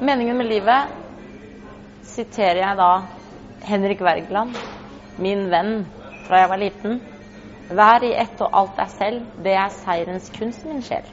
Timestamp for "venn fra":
5.52-6.40